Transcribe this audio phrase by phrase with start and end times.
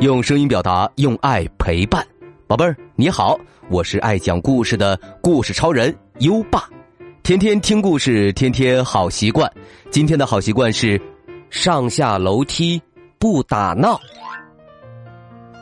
[0.00, 2.02] 用声音表达，用爱陪伴，
[2.46, 6.66] 宝贝儿你好，我是爱讲故事的故事超人优爸，
[7.22, 9.50] 天天听故事，天天好习惯。
[9.90, 10.98] 今天的好习惯是
[11.50, 12.80] 上下楼梯
[13.18, 14.00] 不打闹。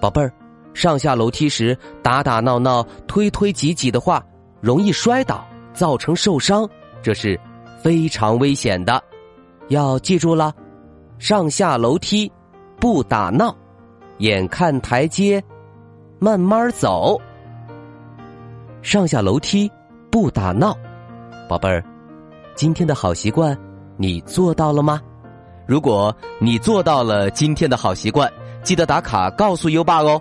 [0.00, 0.32] 宝贝儿，
[0.74, 4.20] 上下楼梯时打打闹闹、推推挤挤的话，
[4.60, 6.68] 容易摔倒，造成受伤，
[7.04, 7.38] 这是
[7.80, 9.00] 非常危险的，
[9.68, 10.52] 要记住了。
[11.20, 12.28] 上下楼梯
[12.80, 13.56] 不打闹。
[14.18, 15.42] 眼看台阶，
[16.18, 17.20] 慢慢走。
[18.82, 19.70] 上下楼梯
[20.10, 20.76] 不打闹，
[21.48, 21.82] 宝贝儿，
[22.54, 23.58] 今天的好习惯
[23.96, 25.00] 你做到了吗？
[25.66, 28.30] 如果你做到了今天的好习惯，
[28.62, 30.20] 记得打卡告诉优爸哦。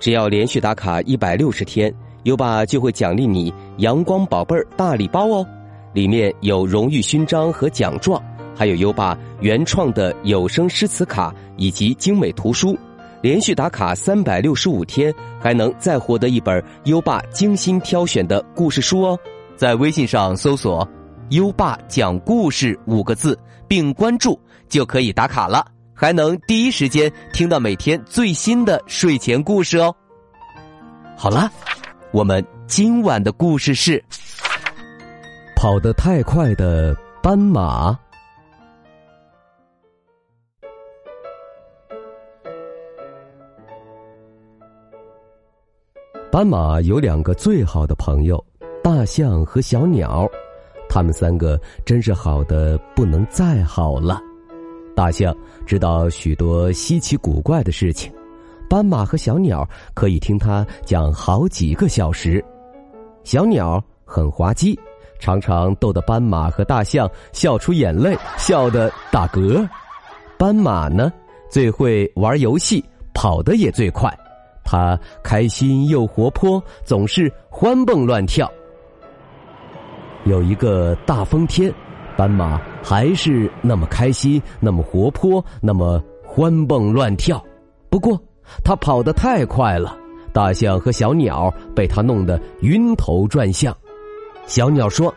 [0.00, 1.94] 只要连续打卡一百六十天，
[2.24, 5.46] 优爸就会奖励你阳光宝贝儿大礼包哦，
[5.92, 8.20] 里面有荣誉勋章和奖状，
[8.54, 12.76] 还有优爸原创的有声诗词卡以及精美图书。
[13.22, 19.18] 连续打卡三百六十五天，还能再获得一本优爸精心挑选的故事书哦！
[19.56, 20.88] 在微信上搜索
[21.30, 29.94] “优爸讲故事”五个字，并关注就可以打卡了，还能第一时间听到每天最新的睡前故事哦。
[31.16, 31.50] 好了，
[32.10, 34.02] 我们今晚的故事是
[35.54, 37.98] 跑得太快的斑马。
[46.30, 48.42] 斑马有两个最好的朋友，
[48.84, 50.30] 大象和小鸟，
[50.88, 54.20] 他们三个真是好的不能再好了。
[54.94, 58.12] 大象知道许多稀奇古怪的事情，
[58.68, 62.42] 斑马和小鸟可以听他讲好几个小时。
[63.24, 64.78] 小鸟很滑稽，
[65.18, 69.68] 常常逗得斑马和大象笑出眼泪，笑得打嗝。
[70.38, 71.12] 斑马呢，
[71.50, 74.16] 最会玩游戏，跑得也最快。
[74.70, 78.48] 他开心又活泼，总是欢蹦乱跳。
[80.22, 81.74] 有一个大风天，
[82.16, 87.44] 斑马还是那么开心，那么活泼，那么欢蹦乱跳。
[87.88, 88.16] 不过
[88.62, 89.98] 他跑得太快了，
[90.32, 93.76] 大象和小鸟被他弄得晕头转向。
[94.46, 95.12] 小鸟说：“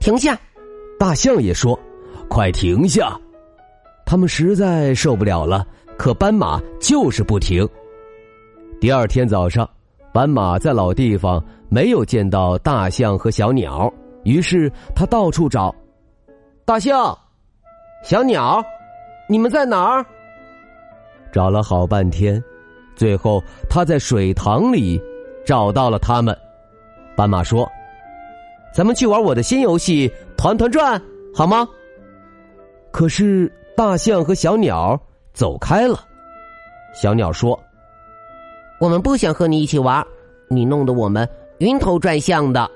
[0.00, 0.34] 停下！”
[0.98, 1.78] 大象也说
[2.30, 3.14] ：“快停下！”
[4.06, 5.66] 他们实在受不了了，
[5.98, 7.68] 可斑马就是不停。
[8.78, 9.68] 第二天早上，
[10.12, 13.90] 斑马在老地方没有见到大象和小鸟，
[14.22, 15.74] 于是他到处找。
[16.66, 17.16] 大象、
[18.04, 18.62] 小鸟，
[19.30, 20.04] 你们在哪儿？
[21.32, 22.42] 找了好半天，
[22.94, 25.00] 最后他在水塘里
[25.44, 26.36] 找到了他们。
[27.16, 27.66] 斑马说
[28.74, 31.00] ：“咱们去玩我的新游戏——团团转，
[31.34, 31.66] 好吗？”
[32.92, 35.00] 可是大象和小鸟
[35.32, 35.98] 走开了。
[36.92, 37.58] 小鸟说。
[38.78, 40.06] 我们不想和你一起玩，
[40.48, 41.28] 你弄得我们
[41.58, 42.70] 晕头转向的。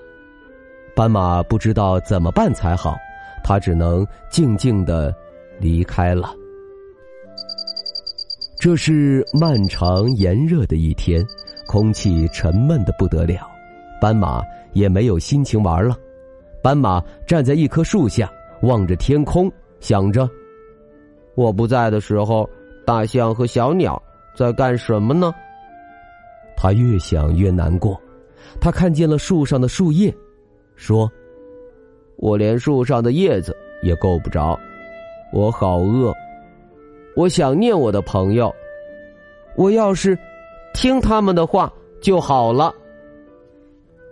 [0.97, 2.97] 斑马不知道怎么办才好，
[3.45, 5.15] 他只能静静的
[5.59, 6.35] 离开了。
[8.59, 11.25] 这是漫长炎热的一天，
[11.67, 13.47] 空气沉闷的不得了，
[14.01, 15.97] 斑马也没有心情玩了。
[16.63, 18.31] 斑马站在一棵树下，
[18.63, 19.51] 望着天空，
[19.81, 20.29] 想着：
[21.35, 22.49] 我不在的时候，
[22.87, 24.03] 大象和小鸟
[24.35, 25.33] 在干什么呢？
[26.63, 27.99] 他越想越难过，
[28.61, 30.15] 他看见了树上的树叶，
[30.77, 31.11] 说
[32.21, 34.61] ：“我连树上的叶子也够不着，
[35.33, 36.13] 我好饿，
[37.17, 38.55] 我想念我的朋友，
[39.57, 40.15] 我要是
[40.75, 41.73] 听他们的话
[42.03, 42.75] 就好了。”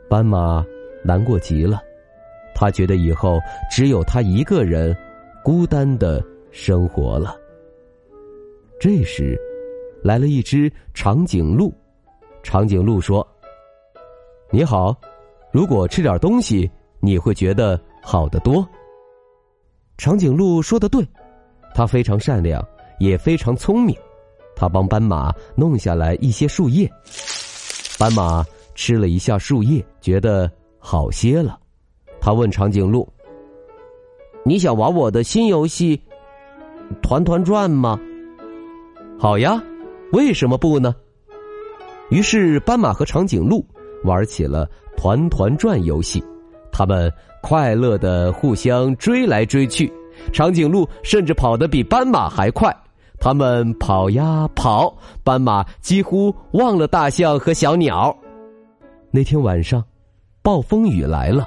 [0.09, 0.65] 斑马
[1.05, 1.83] 难过极了，
[2.55, 3.39] 他觉得以后
[3.71, 4.97] 只有他一个人
[5.45, 7.37] 孤单的生活了。
[8.81, 9.39] 这时，
[10.03, 11.71] 来了一只长颈鹿。
[12.49, 13.27] 长颈鹿说
[14.51, 14.97] ：“你好，
[15.53, 18.67] 如果吃点东西，你会觉得好得多。”
[19.99, 21.07] 长颈鹿说的对，
[21.75, 22.67] 它非常善良，
[23.01, 23.95] 也非常聪明。
[24.57, 26.91] 它帮斑马弄下来一些树叶，
[27.99, 28.43] 斑马
[28.75, 31.61] 吃了一下树叶，觉得好些了。
[32.19, 33.07] 他问长颈鹿
[34.43, 36.01] ：“你想玩我的新游戏——
[37.03, 38.01] 团团转吗
[39.21, 39.63] ？”“好呀，
[40.13, 40.97] 为什么不呢？”
[42.11, 43.65] 于是，斑马和长颈鹿
[44.05, 46.25] 玩起了团团转游戏，
[46.73, 47.13] 他们
[47.43, 49.93] 快乐的互相追来追去，
[50.33, 52.75] 长颈鹿甚至跑得比斑马还快。
[53.21, 58.17] 他们跑呀跑，斑马几乎忘了大象和小鸟。
[59.11, 59.85] 那天晚上，
[60.41, 61.47] 暴风雨来了，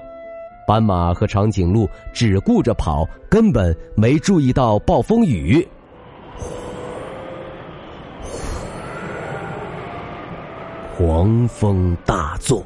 [0.68, 5.68] 斑马和长颈鹿只顾着跑，根本没注意到暴风雨。
[11.02, 12.64] 狂风大作，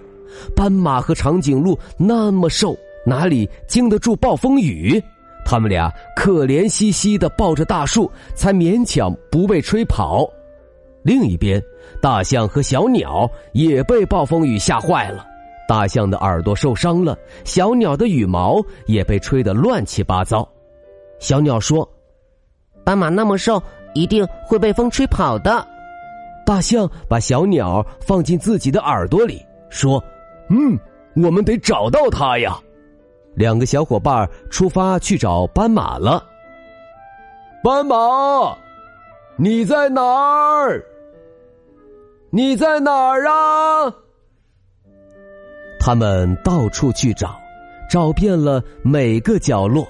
[0.53, 5.01] 斑马和长颈鹿那么瘦，哪里经得住暴风雨？
[5.45, 10.29] 他们俩可怜兮兮的抱着大树，才勉强不被吹跑。
[11.01, 11.63] 另一边，
[12.01, 15.25] 大象和小鸟也被暴风雨吓坏了。
[15.65, 20.45] 大象的耳朵受伤了，小鸟的羽毛也被吹得乱七八糟。
[21.19, 21.89] 小鸟说
[22.83, 25.65] ：“斑马那么瘦，一定会被风吹跑的。”
[26.45, 30.01] 大象把小鸟放进自己的耳朵里，说
[30.49, 30.77] ：“嗯，
[31.15, 32.59] 我们得找到它呀。”
[33.35, 36.23] 两个小伙伴出发去找斑马了。
[37.63, 37.97] 斑马，
[39.37, 40.81] 你在哪儿？
[42.29, 43.93] 你在哪儿啊？
[45.79, 47.35] 他们到处去找，
[47.89, 49.85] 找遍了每个角落。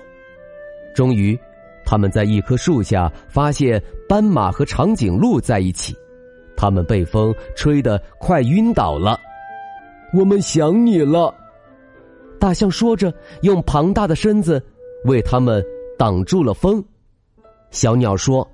[0.95, 1.37] 终于，
[1.85, 5.95] 他们在一棵树下发现斑马和长颈鹿在一起。
[6.55, 9.19] 他们被风吹得快晕倒了。
[10.13, 11.33] 我们想你了。
[12.39, 14.61] 大象说着，用庞大的身子
[15.05, 15.63] 为他们
[15.97, 16.83] 挡住了风。
[17.71, 18.47] 小鸟说：“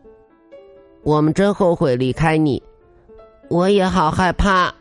[1.03, 2.62] 我们真后悔离开你，
[3.50, 4.74] 我也好害怕。”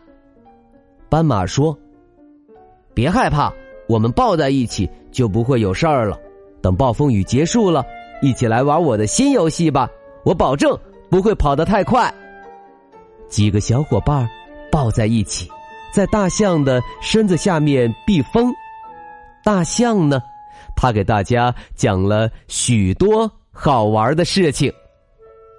[1.11, 1.77] 斑马说
[2.95, 3.53] ：“别害怕，
[3.89, 6.19] 我们抱在一起就不会有事儿了。
[6.63, 7.85] 等暴风雨结束了，
[8.23, 9.91] 一起来玩我的新游戏吧！
[10.25, 10.79] 我保证
[11.11, 12.15] 不会跑得太快。”
[13.31, 14.29] 几个小伙伴
[14.71, 15.49] 抱在一起，
[15.91, 18.53] 在大象的身子下面避风。
[19.43, 20.21] 大象呢？
[20.77, 24.73] 他给大家讲了许多好玩的事情。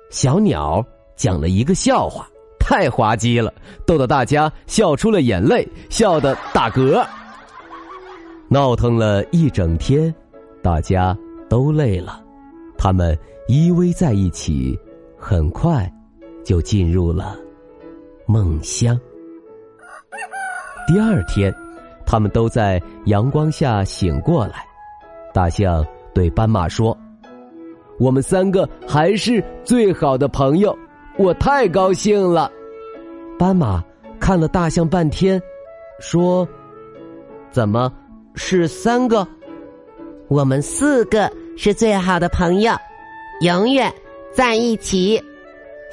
[0.10, 0.84] 小鸟
[1.16, 2.28] 讲了一个笑话，
[2.60, 3.54] 太滑稽了，
[3.86, 7.06] 逗得大家笑出了眼泪，笑得打嗝。
[8.48, 10.14] 闹腾了一整天，
[10.62, 11.18] 大家
[11.50, 12.22] 都累了，
[12.78, 13.18] 他们
[13.48, 14.78] 依偎在一起，
[15.18, 15.92] 很快
[16.44, 17.38] 就进入了
[18.32, 18.98] 梦乡。
[20.88, 21.54] 第二天。
[22.04, 24.66] 他们都在阳光下醒过来。
[25.34, 26.98] 大象对斑马说
[27.98, 30.78] ：“我们三个还是最好的朋友，
[31.18, 32.52] 我太高兴了。”
[33.40, 33.82] 斑马
[34.20, 35.42] 看了大象半天，
[36.02, 36.46] 说
[37.50, 37.90] ：“怎么
[38.36, 39.26] 是三个？
[40.28, 42.74] 我们四个是最好的朋友，
[43.40, 43.90] 永远
[44.34, 45.24] 在一起。”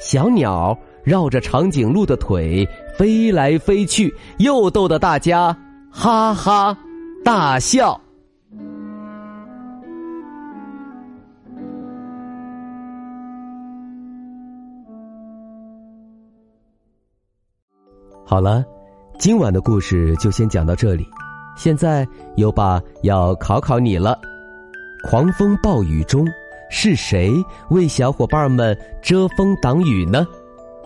[0.01, 2.67] 小鸟绕着长颈鹿的腿
[2.97, 5.55] 飞来飞去，又逗得大家。
[5.91, 6.77] 哈哈，
[7.23, 7.99] 大笑。
[18.23, 18.63] 好了，
[19.17, 21.03] 今晚的故事就先讲到这里。
[21.57, 24.15] 现在优爸要考考你了：
[25.03, 26.23] 狂风暴雨中，
[26.69, 27.33] 是谁
[27.71, 30.23] 为小伙伴们遮风挡雨呢？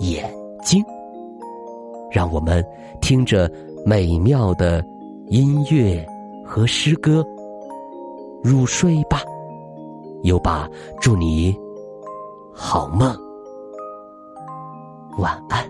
[0.00, 0.28] 眼
[0.64, 0.82] 睛，
[2.10, 2.64] 让我们
[3.00, 3.50] 听着
[3.84, 4.84] 美妙的
[5.26, 6.04] 音乐
[6.44, 7.24] 和诗歌
[8.42, 9.22] 入睡吧。
[10.22, 10.68] 优爸，
[11.00, 11.54] 祝你
[12.52, 13.14] 好梦，
[15.18, 15.69] 晚安。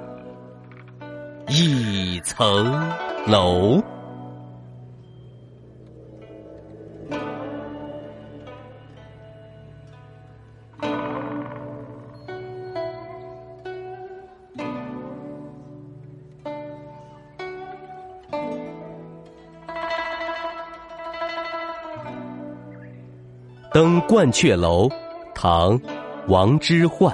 [1.53, 2.65] 一层
[3.27, 3.83] 楼。
[23.73, 24.87] 登鹳雀楼，
[25.35, 25.77] 唐·
[26.27, 27.13] 王之涣。